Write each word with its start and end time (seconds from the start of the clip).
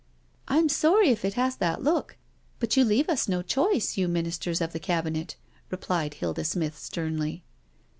"I'm 0.47 0.67
sorry 0.67 1.09
if 1.11 1.23
it 1.23 1.35
has 1.35 1.57
that 1.57 1.83
look, 1.83 2.17
but 2.57 2.75
you 2.75 2.83
leave 2.83 3.07
us 3.07 3.27
no 3.29 3.43
choice, 3.43 3.97
you 3.97 4.07
Ministers 4.07 4.59
of 4.59 4.73
the 4.73 4.79
Cabinet," 4.79 5.35
replied 5.69 6.15
Hilda 6.15 6.43
Smith 6.43 6.75
sternly. 6.75 7.43